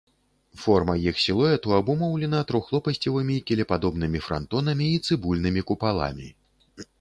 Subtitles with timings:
[0.61, 6.27] Форма іх сілуэту абумоўлена трохлопасцевымі кілепадобнымі франтонамі і цыбульнымі купаламі.